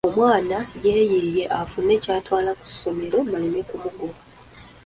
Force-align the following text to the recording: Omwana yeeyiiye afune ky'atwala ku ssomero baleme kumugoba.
Omwana 0.09 0.57
yeeyiiye 0.83 1.43
afune 1.61 1.95
ky'atwala 2.03 2.51
ku 2.59 2.65
ssomero 2.71 3.17
baleme 3.31 3.61
kumugoba. 3.69 4.19